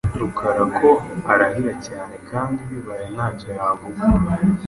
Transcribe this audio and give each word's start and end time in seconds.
Rukara 0.19 0.63
ko 0.77 0.89
arahira 1.31 1.73
cyane 1.87 2.15
kandi 2.29 2.59
bibaye 2.69 3.05
ntacyo 3.15 3.49
yavuga. 3.59 4.03